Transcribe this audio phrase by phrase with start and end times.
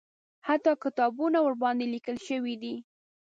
[0.47, 2.75] حتی کتابونه ورباندې لیکل شوي دي.